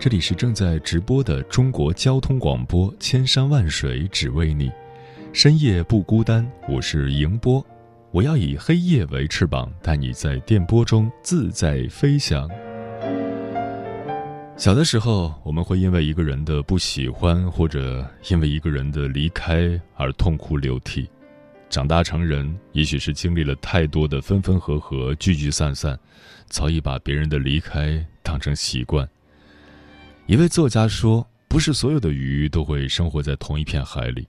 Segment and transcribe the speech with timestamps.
[0.00, 4.70] 这里是正在直播的中国交通广播，千山万水只为你，
[5.32, 6.48] 深夜不孤单。
[6.68, 7.66] 我是迎波，
[8.12, 12.48] 我要以黑夜为翅膀，带你在电波中自在飞翔。
[14.56, 21.08] 小的时候，我们会因为一个人的不喜欢，或者因为一个人的离开而痛哭流涕。
[21.68, 25.98] 长大成人，也许是经历了太多的分分合合、聚聚散散，
[26.46, 29.06] 早已把别人的离开当成习惯。
[30.28, 34.28] 一位作家说：“不是所有的鱼都会生活在同一片海里，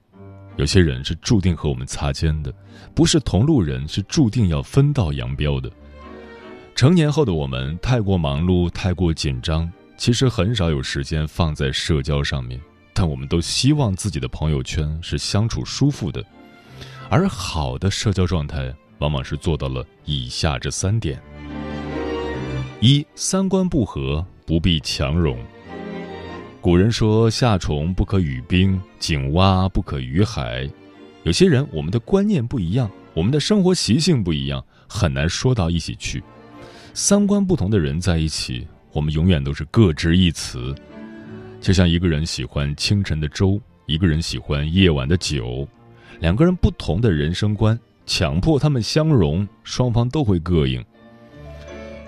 [0.56, 2.50] 有些人是注定和我们擦肩的，
[2.94, 5.70] 不是同路人是注定要分道扬镳的。”
[6.74, 12.58] 成年后的我们太过忙碌，太过紧张，其实很少有时间放在社交上面。
[12.94, 16.24] 但我们都希望自己的朋友圈是相处舒服的，
[17.10, 21.22] 而好的社交状态往往是做到了以下这三点：
[22.80, 25.38] 一、三观不合不必强融。
[26.60, 30.68] 古人说：“夏虫不可语冰，井蛙不可语海。”
[31.24, 36.22] 有些人，我们的观念不一样，我们的生活习性不一样，很难说到一起去。
[36.92, 40.74] 三观不同的人在一起，我们永远都是各执一词。
[41.62, 45.66] 就像一个人喜欢清晨的粥，一个人喜欢夜晚的酒，
[46.20, 50.84] 两个人不同的人生观，强迫他们相融，双方都会膈应。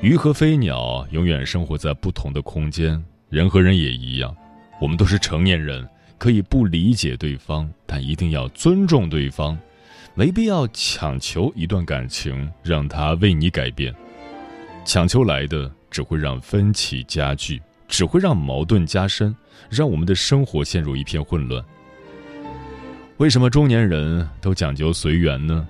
[0.03, 4.35] 鱼和飞鸟永远生活在不同的空间，人和人也一样。
[4.83, 5.89] 我们都是成年人，
[6.19, 9.57] 可以不理解对方，但一定要尊重对方，
[10.13, 13.95] 没必要强求一段感情让他为你改变。
[14.85, 19.33] 强求来的只会让分歧加剧，只会让矛盾加深，
[19.71, 21.65] 让我们的生活陷入一片混乱。
[23.19, 25.65] 为什么中年人都讲究随缘呢？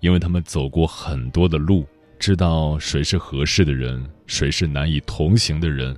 [0.00, 1.86] 因为他们走过很多的路，
[2.18, 5.96] 知道谁是合适的人，谁是难以同行的人，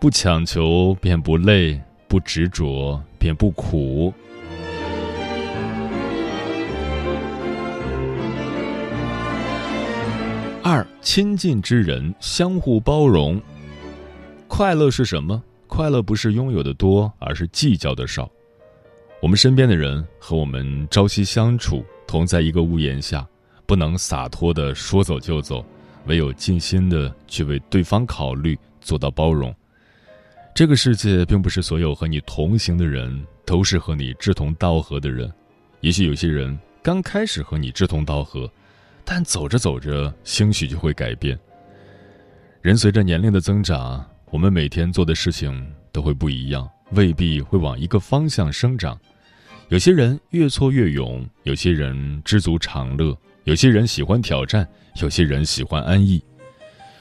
[0.00, 1.80] 不强求便不累。
[2.12, 4.12] 不执着便不苦。
[10.62, 13.40] 二，亲近之人相互包容。
[14.46, 15.42] 快乐是什么？
[15.66, 18.30] 快乐不是拥有的多，而是计较的少。
[19.22, 23.26] 我们身边的人和我们朝夕相处，同在一个屋檐下，
[23.64, 25.64] 不能洒脱的说走就走，
[26.04, 29.50] 唯有尽心的去为对方考虑，做到包容。
[30.54, 35.32] 这个世界并不是所有和你同行的人都是和你志同道合的人，
[35.80, 38.50] 也许有些人刚开始和你志同道合，
[39.02, 41.38] 但走着走着兴许就会改变。
[42.60, 48.98] 人随着年龄的增长，我们每天做的事情都会不一样，未必会往一个方向生长。
[49.68, 54.68] 有些人越挫越勇，有些人知足常乐，有些人喜欢挑战，
[55.00, 56.22] 有些人喜欢安逸。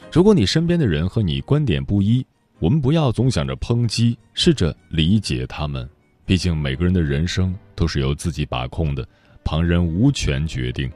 [0.09, 2.25] 如果你身边的人和你观点不一，
[2.61, 5.89] 我们不要总想着抨击，试着理解他们。
[6.27, 9.03] 毕竟每个人的人生都是由自己把控的，
[9.44, 10.88] 旁人无权决定。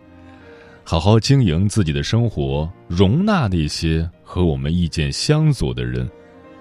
[0.83, 6.07] 好好经营自己的生活，容纳那些和我们意见相左的人。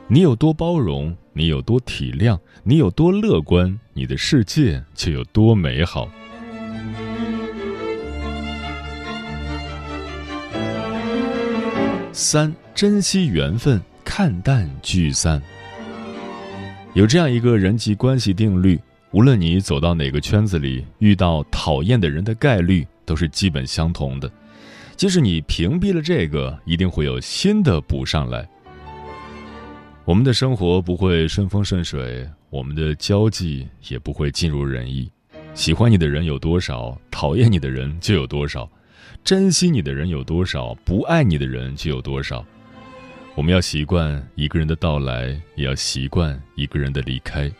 [0.08, 6.08] 你有多包容，你有多体谅，你有多乐观，你的世界就有多美好。
[12.10, 13.78] 三，珍惜缘分。
[14.04, 15.42] 看淡聚散，
[16.92, 18.78] 有这样一个人际关系定律：
[19.10, 24.30] 无论你走到哪个圈子里，遇到讨厌的人的概率都是基本相同的。
[24.94, 28.46] 即使你屏蔽了这个，一定会有新的补上来。
[30.04, 35.10] 我们的生活不会顺风顺水，我们的交际也不会尽如人意。
[35.54, 38.68] 喜欢你的人有多少，讨厌你的人就有多少；
[39.24, 42.44] 珍惜你的人有多少，不爱你的人就有多少。
[43.36, 47.50] 我们要习惯一个人的到来，也要习惯一个人的离开。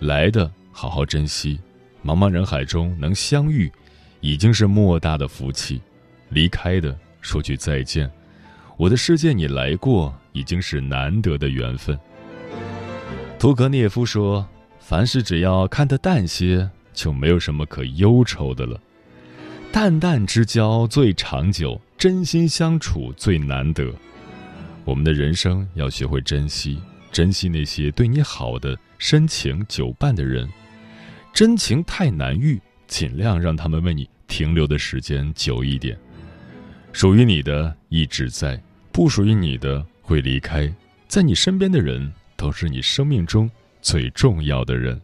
[0.00, 1.58] 来的好好珍惜，
[2.04, 3.72] 茫茫人海中能相遇，
[4.20, 5.80] 已经是莫大的福气；
[6.28, 8.10] 离开的说句再见，
[8.76, 11.98] 我的世界你来过，已经是难得的缘分。
[13.38, 14.46] 屠格涅夫说
[14.78, 18.78] ：“凡事只要看得淡些，就没有什么可忧愁的了。
[19.72, 23.90] 淡淡之交最长久，真心相处最难得。”
[24.88, 26.80] 我们的人生要学会珍惜，
[27.12, 30.48] 珍惜那些对你好的、深情久伴的人。
[31.30, 35.94] 真情太难遇，尽量让他们为你停留的时间久一点。
[36.90, 38.58] 属于你的一直在，
[38.90, 40.74] 不属于你的会离开。
[41.06, 43.50] 在你身边的人，都是你生命中
[43.82, 44.98] 最重要的人。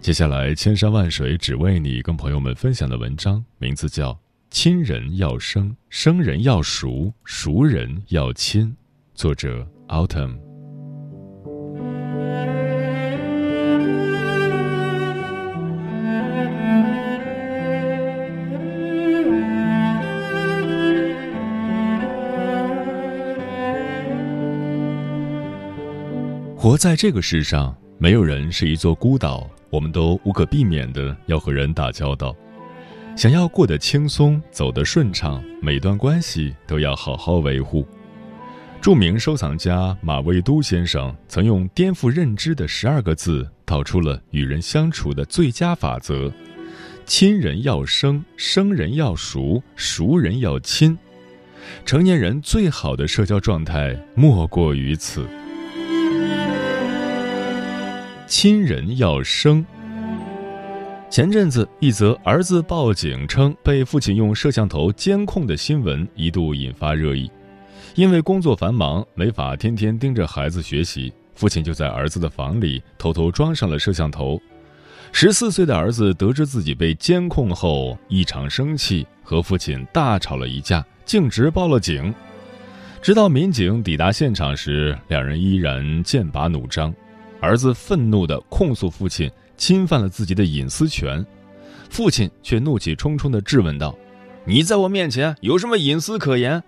[0.00, 4.23] 接下来，千山万水只为你，跟朋友们分享的文章名字叫。
[4.54, 8.72] 亲人要生，生人要熟，熟人要亲。
[9.12, 10.36] 作者：Autumn。
[26.56, 32.32] 活在这个世上，没有人是一座孤岛，我们都无可避免的要和人打交道。
[33.16, 37.86] 想要过得轻松，走得顺畅，每段关系都要好好维护。
[38.80, 46.30] 著名收藏家马未都先生曾用颠覆认知的十二个字，道出了与人相处的最佳法则：
[47.06, 50.98] 亲人要生，生人要熟，熟人要亲。
[51.86, 55.24] 成年人最好的社交状态莫过于此。
[58.26, 59.64] 亲人要生。
[61.14, 67.30] 前阵子，一则儿子报警称被父亲用摄像头监控的新闻一度引发热议。
[67.94, 74.42] 因为工作繁忙，没法天天盯着孩子学习，父亲就在儿子的房里偷偷装上了摄像头。
[75.12, 82.12] 十四岁的儿子得知自己被监控后，异常生气，和父亲大吵了一架，径直报了警。
[83.00, 86.92] 直到民警抵达现场时，两人依然剑拔弩张。
[87.40, 89.30] 儿子愤怒地控诉父亲。
[89.56, 91.24] 侵犯了自己的隐私权，
[91.90, 93.96] 父亲却怒气冲冲地质问道
[94.44, 96.62] ：“你在我面前有什么隐私可言？”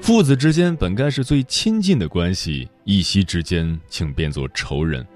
[0.00, 5.06] 父子之间本该是最亲近的关系，一夕之间竟变作仇人。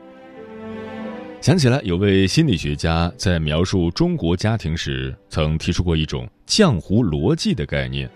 [1.41, 8.09] 想起来，有位心理学家在描述中国家庭时，曾提出过一种浆糊逻辑的概念：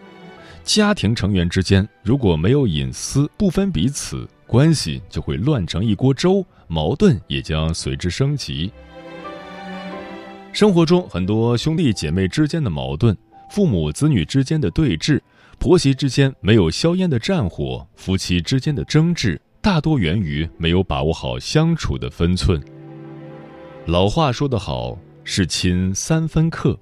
[0.65, 4.29] 家庭成员之间如果没有隐私，不分彼此。
[4.51, 8.69] 关系就会乱成一锅粥，矛盾也将随之升级。
[10.53, 13.17] 生活中很多兄弟姐妹之间的矛盾，
[13.49, 15.21] 父母子女之间的对峙，
[15.61, 22.61] 婆媳之间没有硝烟的战火，夫妻之间的争执，大多源于没有把握好相处的分寸。
[23.87, 26.77] 老话说得好，是亲三分客，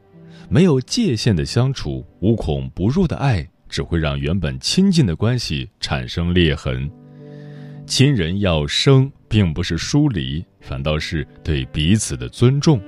[0.48, 6.90] 没有界限的相处，无孔不入的爱，只会让原本亲近的关系产生裂痕。
[7.88, 12.78] 亲人要生，并不是疏离，反倒是对彼此的尊重。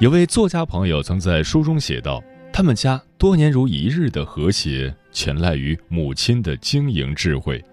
[0.00, 2.22] 有位作家朋友曾在书中写道
[2.52, 7.64] ：“他们家多年如一日的和谐，全赖于母亲的经营智慧。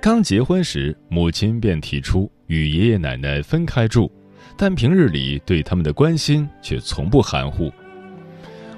[0.00, 4.10] 刚结婚时，母亲便提出与爷爷奶奶分开住，
[4.56, 7.70] 但平日里对他们的关心却从不含糊。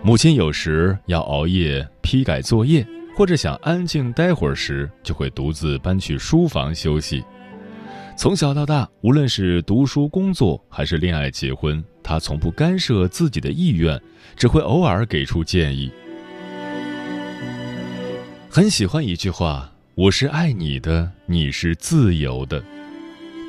[0.02, 2.84] 母亲有时要熬夜批改作业。”
[3.18, 7.24] 或者想安静待会儿时，就会独自搬去书房休息。
[8.16, 14.00] 从小到大，无论是读书、工作还是恋爱、结婚，他从不干涉自己的意愿，
[14.36, 15.90] 只会偶尔给出建议。
[18.48, 22.62] 很喜欢一句话：“我是爱你的，你是自由的。”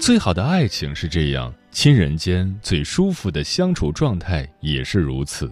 [0.01, 5.47] 最好的爱情是这样，亲人间最舒服的相处状态也是如此。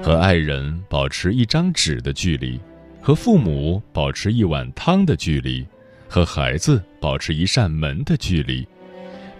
[0.00, 2.60] 和爱人保持一张纸的距离。
[3.02, 5.66] 和父母保持一碗汤的距离，
[6.08, 8.66] 和孩子保持一扇门的距离。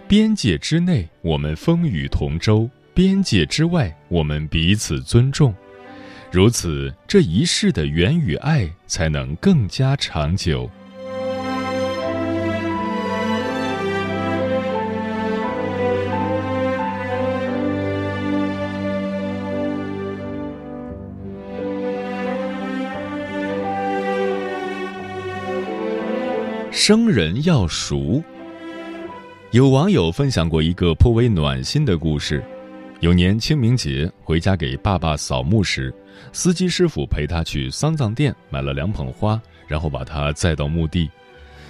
[0.07, 5.53] 边界之内，我们风雨同舟；边界之外，我们彼此尊重。
[6.31, 10.69] 如此，这一世的缘与爱才能更加长久。
[26.91, 28.21] 生人要熟。
[29.51, 32.43] 有网友分享过一个颇为暖心的故事：
[32.99, 35.93] 有年清明节回家给爸爸扫墓时，
[36.33, 41.09] 司机师傅陪他去丧葬店买了两捧花，然后把他载到墓地。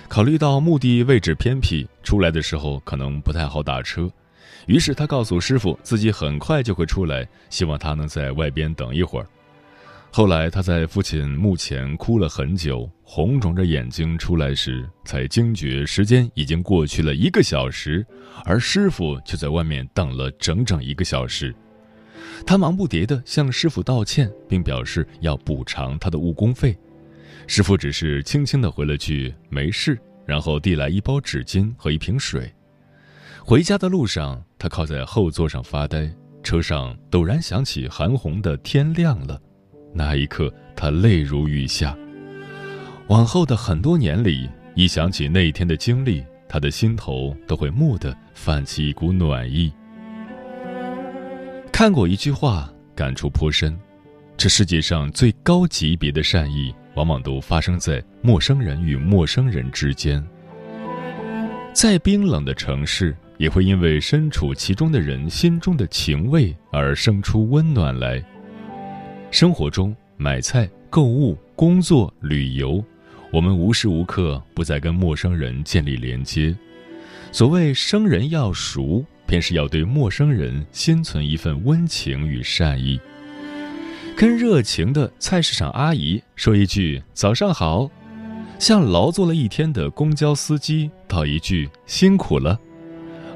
[0.07, 4.09] 考虑到墓地位置偏僻，出来的时候可能不太好打车，
[4.65, 9.27] 于是他告诉师傅自己很快就会出来，希望他能在外边等一会儿。
[10.13, 18.05] 后来他在父亲墓前哭了很久，红肿着眼睛出来时，才惊觉时间已经过去了一个小时，
[18.43, 21.55] 而师傅却在外面等了整整一个小时。
[22.45, 26.77] 他忙不迭地向师傅道歉，并表示要补偿他的误工费。
[27.47, 32.53] 师傅只是轻轻地回了句“没事”，然后递来一包纸巾和一瓶水。
[33.39, 36.11] 回家的路上，他靠在后座上发呆，
[36.43, 39.37] 车上陡然响起韩红的《天亮了》。
[39.93, 41.95] 那一刻，他泪如雨下。
[43.07, 49.71] 往后的很多年里，一想起那一天的经历，他的心头都会蓦地泛起一股暖意。
[51.71, 53.77] 看过一句话，感触颇深：
[54.37, 60.23] 这世界上最高级别的善意，往往都发生在陌生人与陌生人之间。
[61.73, 68.23] 再冰冷的城市，也会因为身处其中的人心中的情味而生出温暖来。
[69.31, 72.83] 生活中，买菜、购物、工作、旅游，
[73.31, 76.53] 我们无时无刻不在跟陌生人建立连接。
[77.31, 82.99] 所谓生人要熟，便是要对陌生人心存一份温情与善意。
[84.17, 87.89] 跟热情的菜市场阿姨说一句“早上好”，
[88.59, 92.59] 向劳作了一天的公交司机道一句“辛苦了”。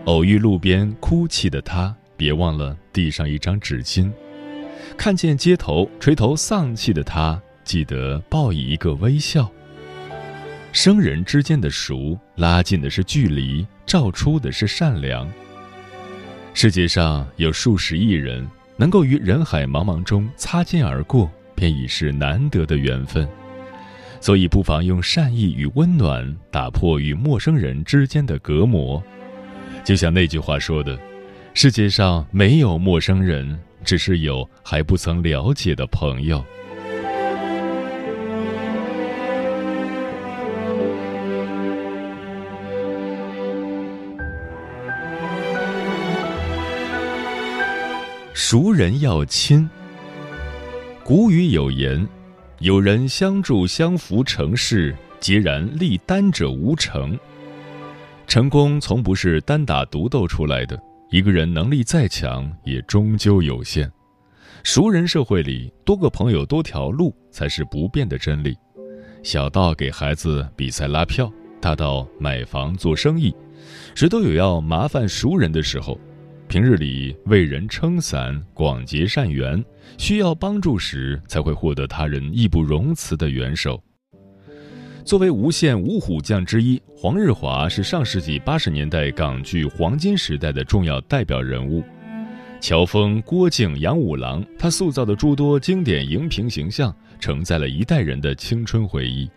[0.03, 4.11] 偶遇路边哭泣的他，别忘了递上一张纸巾。
[4.97, 9.49] 看见街头垂头丧气的他，记得报以一个微笑。
[10.71, 15.29] 生人之间的熟，拉近的是距离，照出的是善良。
[16.53, 18.45] 世界上有数十亿人，
[18.77, 23.27] 能够于人海茫茫中擦肩而过，便已是难得的缘分。
[24.21, 29.01] 所以，不妨用善意与温暖打破与陌生人之间的隔膜。
[29.83, 30.97] 就像那句话说的
[31.53, 36.43] ：“世界上没有陌生人。”只是有还不曾了解的朋友。
[48.33, 49.67] 熟人要亲。
[51.03, 52.07] 古语有言
[52.59, 57.17] ：“有人相助相扶成事，孑然立单者无成。”
[58.27, 60.79] 成功从不是单打独斗出来的。
[61.11, 63.89] 一个人能力再强，也终究有限。
[64.63, 68.57] 熟人社会里，多个朋友多条路才是不变的真理。
[69.21, 71.31] 小到给孩子比赛拉票，
[71.61, 73.33] 大到买房做生意，
[73.93, 75.99] 谁都有要麻烦熟人的时候。
[76.47, 79.63] 平日里为人撑伞，广结善缘，
[79.97, 83.81] 需要帮助时才会获得他人义不容辞的援手。
[85.05, 91.83] 作为无线五虎将之一，黄日华是上世纪八十年代港剧黄金时代的重要代表人物。
[92.59, 99.29] 乔峰、郭靖、杨五郎，他塑造的诸多经典荧屏形象，承载了一代人的青春回忆。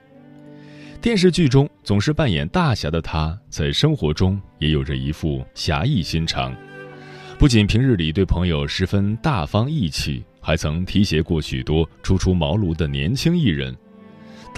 [1.03, 6.57] 电视剧中总是扮演大侠的他，在生活中也有着一副侠义心肠。
[7.39, 13.77] 不仅平日里对朋友十分大方义气，还曾提携过许多初出茅庐的年轻艺人。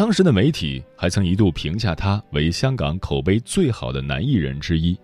[0.00, 4.96] 当时的媒体还曾一度评价他为香港口碑最好的男艺人之一。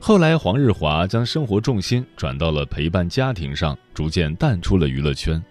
[0.00, 5.44] 后来，黄日华将生活重心转到了陪伴家庭上，逐渐淡出了娱乐圈。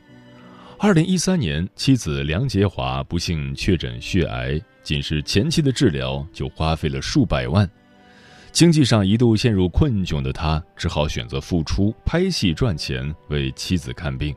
[0.80, 7.70] 二零一三年，妻子梁洁华不幸确诊血癌，仅是前期的治疗就花费了数百万，
[8.52, 14.36] 经济上一度陷入困窘的他，只好选择复出拍戏赚钱，为妻子看病。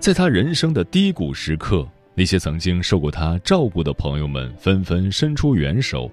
[0.00, 1.86] 在他人生的低谷时刻。
[2.18, 6.10] 那些曾经受过他照顾的朋友们纷纷伸出援手，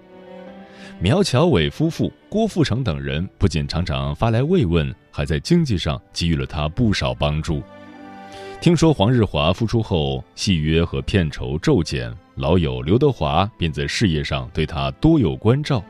[0.99, 7.63] 苗侨伟夫妇、郭富城等人不仅常常发来慰问，还在经济上给予了他不少帮助。
[8.59, 15.81] 听说黄日华复出后，戏约和片酬骤减，老友刘德华便在事业上对他多有关照，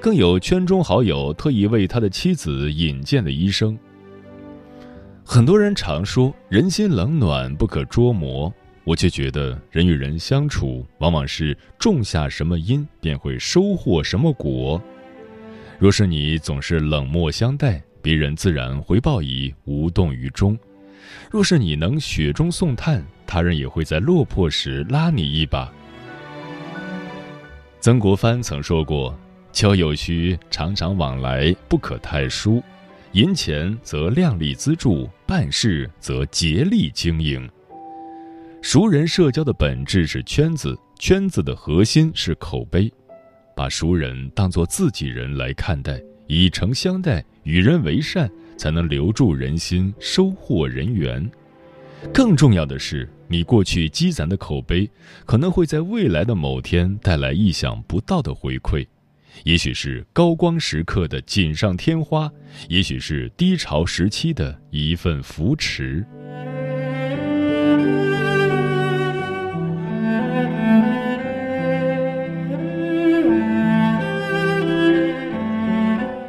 [0.00, 3.78] 更有圈中好友特意为他的妻子引荐了医生。
[5.22, 8.50] 很多人常说人心冷暖不可捉摸。
[8.86, 14.80] 我却觉得，人与人相处，往往是种下什么因，便会收获什么果。
[15.76, 20.56] 若是你总是冷漠相待，别人自然回报以无动于衷；
[21.28, 25.68] 若是你能雪中送炭，他人也会在落魄时拉你一把。
[27.80, 29.18] 曾国藩曾说过
[29.50, 32.62] ：“交友须常常往来，不可太疏；
[33.14, 37.50] 银钱则量力资助，办事则竭力经营。
[38.68, 42.92] 熟人社交的本质是圈子，圈子的核心是口碑。
[43.54, 51.30] 把熟人当作自己人来看待，以诚相待，与人为善，才能留住人心，收获人缘。
[52.12, 54.90] 更重要的是，你过去积攒的口碑，
[55.24, 58.84] 可能会在未来的某天带来意想不到的回馈。
[59.44, 62.28] 也许是高光时刻的锦上添花，
[62.68, 66.04] 也许是低潮时期的一份扶持。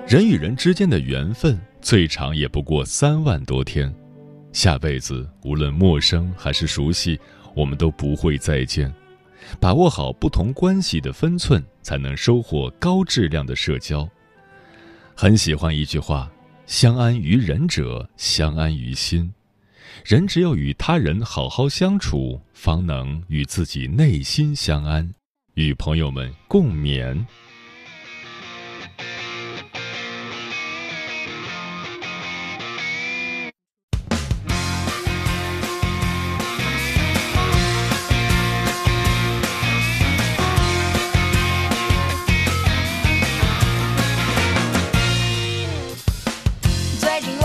[0.08, 3.94] 人与人之间的缘分，最长也不过三万多天，
[4.54, 7.20] 下辈子无论陌生还是熟悉，
[7.54, 8.90] 我们都不会再见。
[9.60, 14.08] 把握好不同关系的分寸，才能收获高质量的社交。
[15.14, 16.32] 很喜欢一句话
[16.66, 19.30] ：“相安于人者，相安于心。”
[20.06, 25.14] 人只有与他人好好相处，方能与自己内心相安。
[25.56, 27.26] 与朋友们共勉。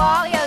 [0.02, 0.41] wall, yeah.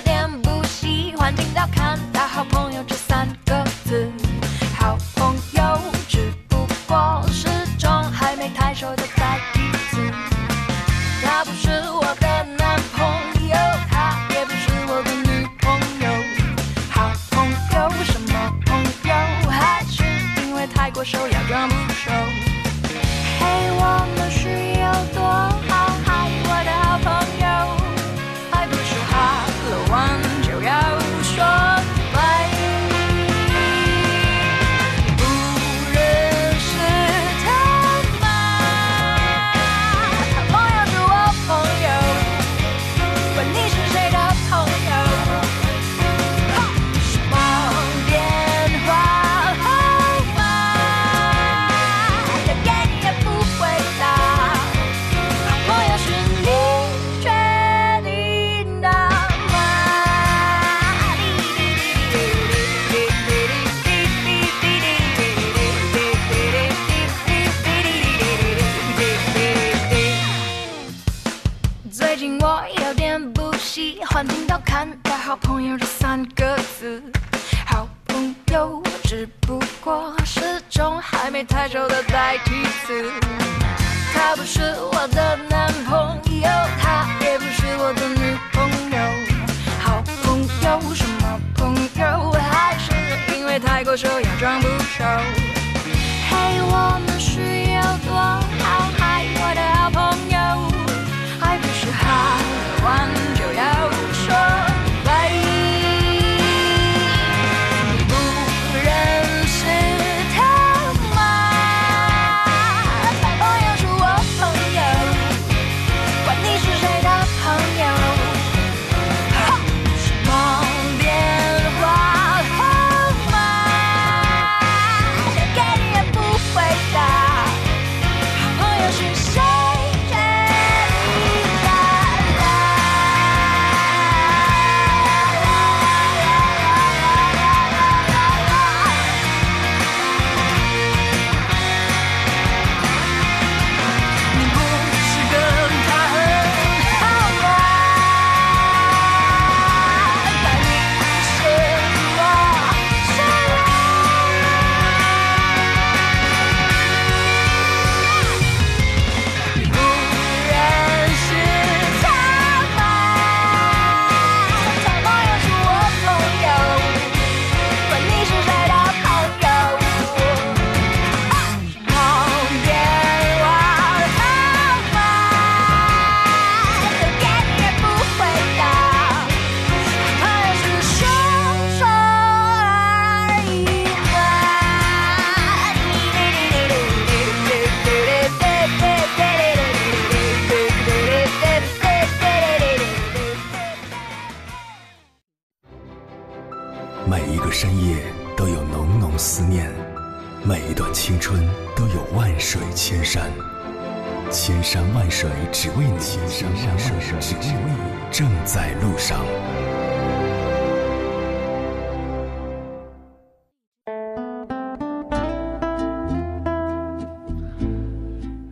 [204.37, 209.25] 千山万水只为你，千山万水只为你，正在路上。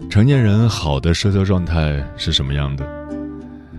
[0.09, 2.87] 成年人好的社交状态是什么样的？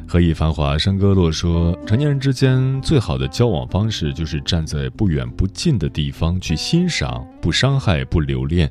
[0.07, 8.71] 何以繁华山歌落说，成年人之间最好的交往方式就是站在不远不近的地方去欣赏，不伤害，不留恋。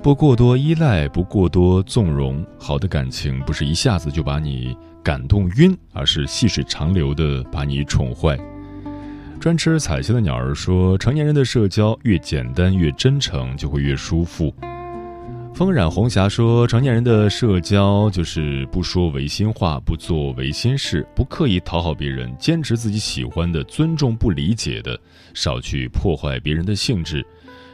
[0.00, 2.44] 不过多依赖，不过多纵容。
[2.58, 8.38] 好的感情不是一下子就把你感动晕，而是细水长流的把你宠坏。
[9.40, 14.54] 专吃彩星的鸟儿说：“成年人的社交越简单越真诚，就会越舒服。”
[15.52, 24.98] 风染红霞说：“成年人的社交就是不说违心话，不做违心事，不刻意讨好别人，坚持自己喜欢的，尊重不理解的，
[25.34, 27.26] 少去破坏别人的兴致，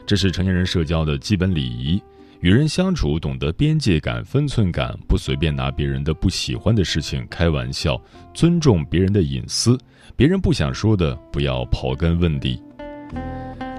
[0.07, 2.03] 这是成年人社交的基本礼仪。”
[2.45, 7.99] 与人相处，懂得边界感、分寸感，不随便拿别人的不喜欢的事情开玩笑，
[8.35, 9.79] 尊重别人的隐私，
[10.15, 12.63] 别人不想说的不要刨根问底。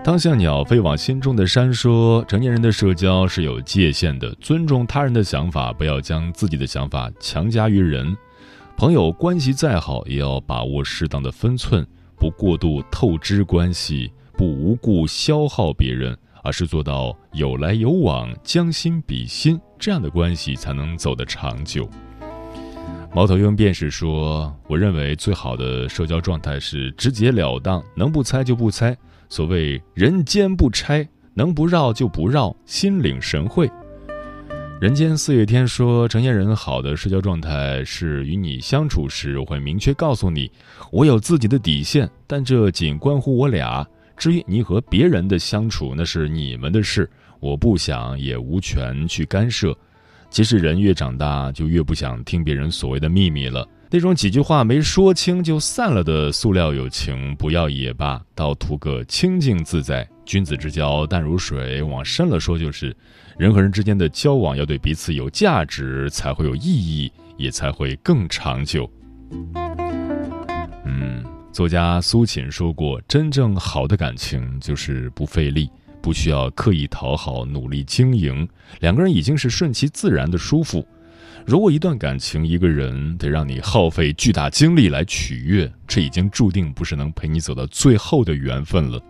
[0.03, 8.17] 当像鸟飞往心中的山说，成年人的社交是有界限的，尊重他人的想法，不要将自己的想法强加于人。
[8.75, 11.85] 朋友关系再好，也要把握适当的分寸，
[12.17, 16.17] 不过度透支关系，不无故消耗别人。
[16.45, 21.89] 而是做到有来有往、将心比心，这样的关系才能走得长久。
[23.11, 28.95] 猫头鹰便是说：“我认为最好的社交状态是直截了当，能不猜就不猜。
[29.27, 33.67] 所谓人间不拆，能不绕就不绕，心领神会。”
[34.79, 40.51] 人间四月天说：“成年人好的社交状态是与你相处时，我会明确告诉你，
[40.91, 43.83] 我有自己的底线，但这仅关乎我俩。”
[44.17, 49.77] 至于你和别人的相处，那是你们的事，我不想也无权去干涉。
[50.29, 53.67] 其实人越长大，就越不想听别人所谓的秘密了。
[53.89, 60.05] 那种几句话没说清就散了的塑料友情，不要也罢，倒图个清静自在。
[60.25, 62.93] 君子之交淡如水，往深了说就是，
[63.37, 68.89] 人和人之间的交往要对彼此有价值，才会有意义，也才会更长久。
[71.55, 75.69] 作家苏秦说过：“真正好的感情就是不费力，
[76.01, 78.45] 不需要刻意讨好，努力经营，
[78.81, 80.85] 两个人已经是顺其自然的舒服。
[81.45, 89.01] 如果一段感情，一个人得让你耗费巨大精力来取悦，这已经注定不是能陪你走到最后的缘分了。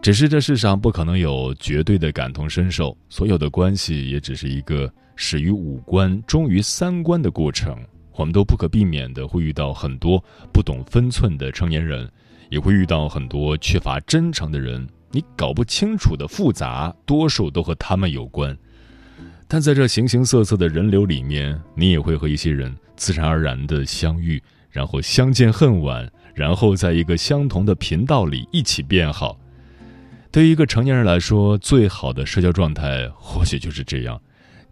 [0.00, 7.76] 只是这世上不可能有绝对的感同身受，所有的关系也只是一个始于五官，终于三观的过程。”
[8.14, 10.22] 我们都不可避免的会遇到很多
[10.52, 12.10] 不懂分寸的成年人，
[12.50, 14.86] 也会遇到很多缺乏真诚的人。
[15.10, 18.56] 你搞不清楚的复杂，多数都和他们有关。
[19.46, 29.38] 但在这形形色色的人流里面，你也会和一些人自然而然的相遇，然后相见恨晚，然后在一个相同的频道里一起变好。
[30.30, 34.18] 对于一个成年人来说，最好的社交状态或许就是这样。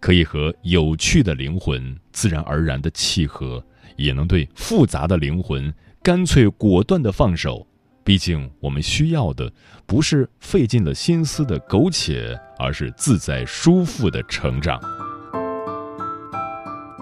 [0.01, 3.63] 可以和有趣的灵魂自然而然的契合，
[3.95, 7.65] 也能对复杂的灵魂干脆果断的放手。
[8.03, 9.53] 毕竟，我们需要的
[9.85, 14.81] 不是费尽了心思的苟且，而是自在舒服的成长。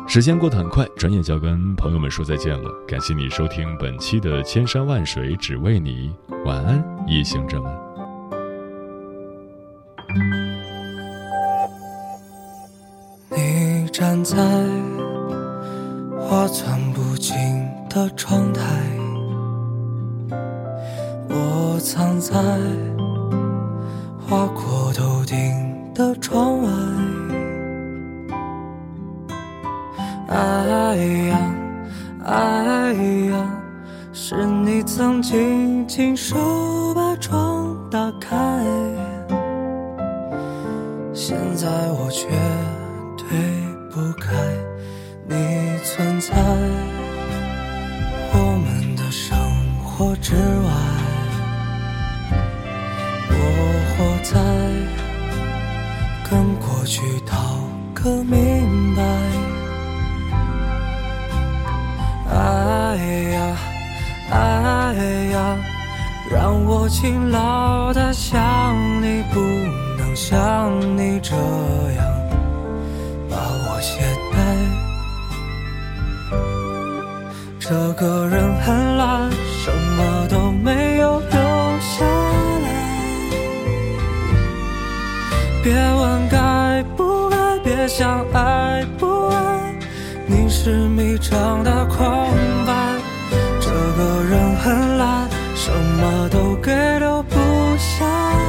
[0.05, 2.69] 时间过得很快，转眼就要跟朋友们说再见了。
[2.85, 6.11] 感谢你收听本期的《千山万水只为你》，
[6.45, 7.88] 晚安，夜行者们。
[14.23, 14.37] 在
[16.29, 17.35] 我钻不进
[17.89, 18.61] 的窗台，
[21.29, 22.33] 我藏在
[24.19, 25.35] 划过头顶
[25.93, 26.69] 的窗外。
[30.27, 30.95] 哎
[31.29, 31.55] 呀，
[32.25, 33.49] 哎呀，
[34.11, 36.35] 是你曾经亲手
[36.93, 38.37] 把窗打开，
[41.13, 42.27] 现在我却
[43.17, 43.58] 对。
[48.31, 49.37] 我们的生
[49.83, 50.69] 活之外，
[53.29, 53.33] 我
[53.91, 54.33] 活在
[56.29, 57.35] 跟过去讨
[57.93, 59.01] 个明白。
[62.31, 62.95] 哎
[63.33, 63.57] 呀，
[64.31, 64.35] 哎
[65.31, 65.57] 呀，
[66.31, 69.39] 让我勤劳的想你，不
[69.97, 72.08] 能像你这样。
[77.69, 81.29] 这个人很懒什么都没有留
[81.79, 82.03] 下
[82.63, 83.29] 来
[85.63, 89.75] 别问该不该别想爱不爱
[90.25, 92.07] 你是迷障的空
[92.65, 92.73] 白
[93.61, 97.35] 这个人很懒什么都给留不
[97.77, 98.48] 下。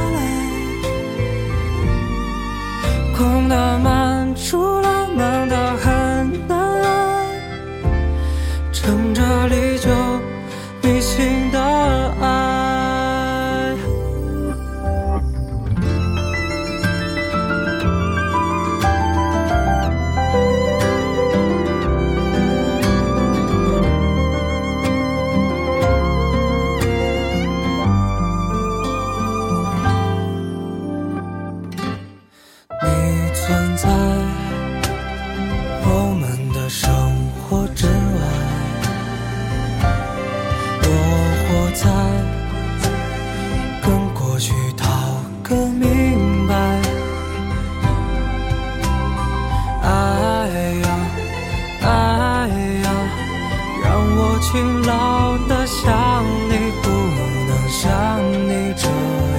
[54.51, 59.30] 勤劳的像你不能像你这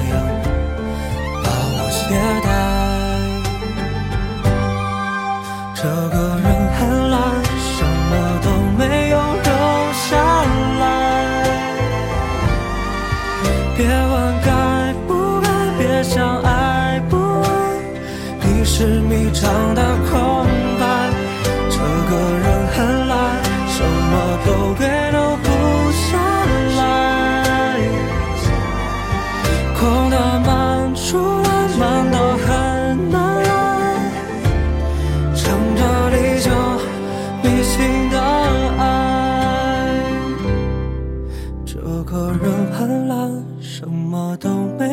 [43.82, 44.91] 什么都没